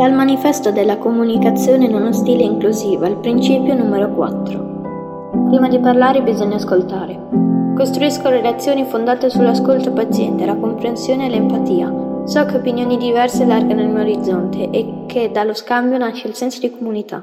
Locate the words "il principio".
3.04-3.74